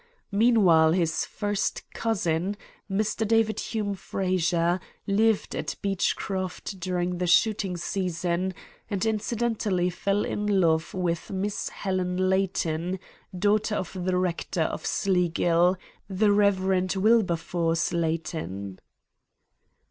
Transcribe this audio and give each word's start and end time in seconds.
Meanwhile 0.31 0.93
his 0.93 1.25
first 1.27 1.83
cousin, 1.93 2.57
Mr. 2.89 3.27
David 3.27 3.59
Hume 3.59 3.93
Frazer, 3.93 4.79
lived 5.05 5.55
at 5.55 5.75
Beechcroft 5.83 6.79
during 6.79 7.19
the 7.19 7.27
shooting 7.27 7.77
season, 7.77 8.55
and 8.89 9.05
incidentally 9.05 9.91
fell 9.91 10.25
in 10.25 10.59
love 10.59 10.95
with 10.95 11.29
Miss 11.29 11.69
Helen 11.69 12.17
Layton, 12.31 12.97
daughter 13.37 13.75
of 13.75 13.93
the 13.93 14.17
rector 14.17 14.63
of 14.63 14.87
Sleagill, 14.87 15.77
the 16.09 16.31
Rev. 16.31 16.95
Wilberforce 16.95 17.93
Layton." 17.93 18.79